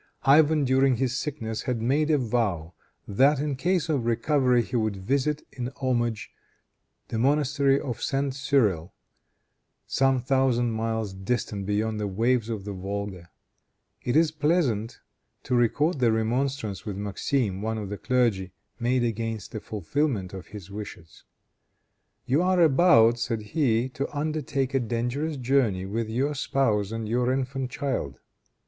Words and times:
Ivan 0.25 0.65
during 0.65 0.95
his 0.95 1.15
sickness 1.15 1.61
had 1.69 1.79
made 1.79 2.09
a 2.09 2.17
vow 2.17 2.73
that, 3.07 3.39
in 3.39 3.55
case 3.55 3.87
of 3.87 4.03
recovery, 4.07 4.63
he 4.63 4.75
would 4.75 4.95
visit, 4.95 5.43
in 5.51 5.67
homage, 5.79 6.31
the 7.09 7.19
monastery 7.19 7.79
of 7.79 8.01
St. 8.01 8.33
Cyrille, 8.33 8.95
some 9.85 10.19
thousand 10.19 10.71
miles 10.71 11.13
distant 11.13 11.67
beyond 11.67 11.99
the 11.99 12.07
waves 12.07 12.49
of 12.49 12.65
the 12.65 12.73
Volga. 12.73 13.29
It 14.01 14.15
is 14.15 14.31
pleasant 14.31 14.99
to 15.43 15.53
record 15.53 15.99
the 15.99 16.11
remonstrance 16.11 16.83
which 16.83 16.97
Maxime, 16.97 17.61
one 17.61 17.77
of 17.77 17.89
the 17.89 17.97
clergy, 17.99 18.53
made 18.79 19.03
against 19.03 19.51
the 19.51 19.59
fulfillment 19.59 20.33
of 20.33 20.47
his 20.47 20.71
wishes. 20.71 21.25
"You 22.25 22.41
are 22.41 22.61
about," 22.61 23.19
said 23.19 23.41
he, 23.53 23.87
"to 23.89 24.11
undertake 24.17 24.73
a 24.73 24.79
dangerous 24.79 25.37
journey 25.37 25.85
with 25.85 26.09
your 26.09 26.33
spouse 26.33 26.91
and 26.91 27.07
your 27.07 27.31
infant 27.31 27.69
child. 27.69 28.17